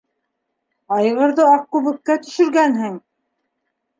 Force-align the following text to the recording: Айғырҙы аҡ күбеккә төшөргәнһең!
Айғырҙы 0.95 1.45
аҡ 1.51 1.67
күбеккә 1.75 2.15
төшөргәнһең! 2.23 2.95